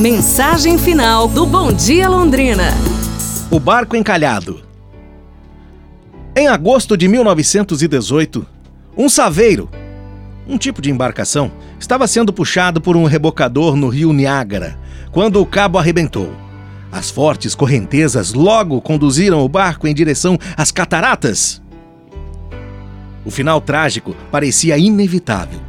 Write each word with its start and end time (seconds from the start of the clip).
Mensagem 0.00 0.78
final 0.78 1.28
do 1.28 1.44
Bom 1.44 1.70
Dia 1.70 2.08
Londrina. 2.08 2.72
O 3.50 3.60
barco 3.60 3.94
encalhado. 3.94 4.62
Em 6.34 6.48
agosto 6.48 6.96
de 6.96 7.06
1918, 7.06 8.46
um 8.96 9.10
saveiro, 9.10 9.68
um 10.48 10.56
tipo 10.56 10.80
de 10.80 10.90
embarcação, 10.90 11.52
estava 11.78 12.06
sendo 12.06 12.32
puxado 12.32 12.80
por 12.80 12.96
um 12.96 13.04
rebocador 13.04 13.76
no 13.76 13.90
rio 13.90 14.10
Niágara 14.14 14.78
quando 15.12 15.38
o 15.38 15.44
cabo 15.44 15.76
arrebentou. 15.76 16.32
As 16.90 17.10
fortes 17.10 17.54
correntezas 17.54 18.32
logo 18.32 18.80
conduziram 18.80 19.44
o 19.44 19.48
barco 19.50 19.86
em 19.86 19.92
direção 19.92 20.38
às 20.56 20.72
cataratas. 20.72 21.60
O 23.22 23.30
final 23.30 23.60
trágico 23.60 24.16
parecia 24.30 24.78
inevitável. 24.78 25.60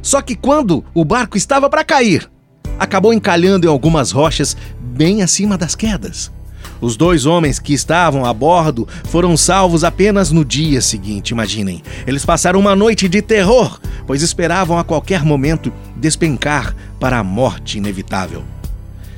Só 0.00 0.22
que 0.22 0.36
quando 0.36 0.84
o 0.94 1.04
barco 1.04 1.36
estava 1.36 1.68
para 1.68 1.82
cair, 1.82 2.30
acabou 2.78 3.12
encalhando 3.12 3.66
em 3.66 3.70
algumas 3.70 4.10
rochas 4.10 4.56
bem 4.80 5.22
acima 5.22 5.56
das 5.58 5.74
quedas. 5.74 6.30
Os 6.80 6.96
dois 6.96 7.24
homens 7.24 7.58
que 7.58 7.72
estavam 7.72 8.24
a 8.24 8.32
bordo 8.32 8.86
foram 9.04 9.36
salvos 9.36 9.84
apenas 9.84 10.30
no 10.30 10.44
dia 10.44 10.80
seguinte, 10.80 11.30
imaginem. 11.30 11.82
Eles 12.06 12.24
passaram 12.24 12.60
uma 12.60 12.76
noite 12.76 13.08
de 13.08 13.22
terror, 13.22 13.80
pois 14.06 14.22
esperavam 14.22 14.78
a 14.78 14.84
qualquer 14.84 15.24
momento 15.24 15.72
despencar 15.96 16.74
para 17.00 17.18
a 17.18 17.24
morte 17.24 17.78
inevitável. 17.78 18.42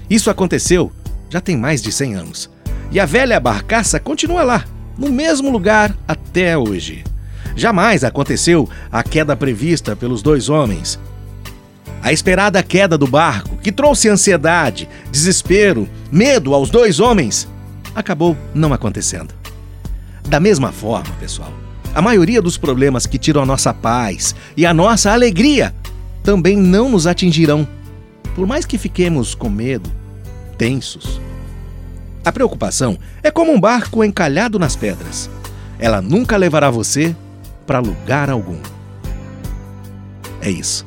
Isso 0.08 0.30
aconteceu 0.30 0.92
já 1.28 1.40
tem 1.40 1.56
mais 1.56 1.82
de 1.82 1.90
100 1.90 2.14
anos. 2.14 2.50
E 2.90 3.00
a 3.00 3.06
velha 3.06 3.40
barcaça 3.40 3.98
continua 3.98 4.44
lá, 4.44 4.64
no 4.96 5.10
mesmo 5.10 5.50
lugar 5.50 5.96
até 6.06 6.56
hoje. 6.56 7.04
Jamais 7.56 8.04
aconteceu 8.04 8.68
a 8.92 9.02
queda 9.02 9.34
prevista 9.34 9.96
pelos 9.96 10.22
dois 10.22 10.48
homens. 10.48 10.98
A 12.06 12.12
esperada 12.12 12.62
queda 12.62 12.96
do 12.96 13.08
barco, 13.08 13.56
que 13.56 13.72
trouxe 13.72 14.08
ansiedade, 14.08 14.88
desespero, 15.10 15.88
medo 16.08 16.54
aos 16.54 16.70
dois 16.70 17.00
homens, 17.00 17.48
acabou 17.96 18.36
não 18.54 18.72
acontecendo. 18.72 19.34
Da 20.28 20.38
mesma 20.38 20.70
forma, 20.70 21.12
pessoal, 21.18 21.52
a 21.92 22.00
maioria 22.00 22.40
dos 22.40 22.56
problemas 22.56 23.06
que 23.06 23.18
tiram 23.18 23.42
a 23.42 23.44
nossa 23.44 23.74
paz 23.74 24.36
e 24.56 24.64
a 24.64 24.72
nossa 24.72 25.10
alegria 25.10 25.74
também 26.22 26.56
não 26.56 26.88
nos 26.88 27.08
atingirão, 27.08 27.66
por 28.36 28.46
mais 28.46 28.64
que 28.64 28.78
fiquemos 28.78 29.34
com 29.34 29.50
medo, 29.50 29.90
tensos. 30.56 31.20
A 32.24 32.30
preocupação 32.30 32.96
é 33.20 33.32
como 33.32 33.50
um 33.50 33.58
barco 33.58 34.04
encalhado 34.04 34.60
nas 34.60 34.76
pedras. 34.76 35.28
Ela 35.76 36.00
nunca 36.00 36.36
levará 36.36 36.70
você 36.70 37.16
para 37.66 37.80
lugar 37.80 38.30
algum. 38.30 38.60
É 40.40 40.48
isso. 40.48 40.86